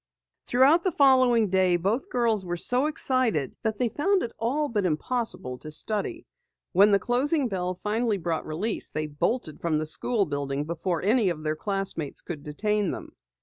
Throughout 0.47 0.83
the 0.83 0.91
following 0.93 1.51
day, 1.51 1.77
both 1.77 2.09
girls 2.09 2.43
were 2.43 2.57
so 2.57 2.87
excited 2.87 3.55
that 3.61 3.77
they 3.77 3.89
found 3.89 4.23
it 4.23 4.31
all 4.39 4.67
but 4.67 4.83
impossible 4.83 5.59
to 5.59 5.69
study. 5.69 6.25
When 6.71 6.89
the 6.89 6.97
closing 6.97 7.47
bell 7.49 7.79
finally 7.83 8.17
brought 8.17 8.47
release, 8.47 8.89
they 8.89 9.05
bolted 9.05 9.61
from 9.61 9.77
the 9.77 9.85
school 9.85 10.25
building 10.25 10.63
before 10.63 11.03
any 11.03 11.29
of 11.29 11.43
their 11.43 11.55
classmates 11.55 12.21
could 12.21 12.41
detain 12.41 12.89
them. 12.89 13.11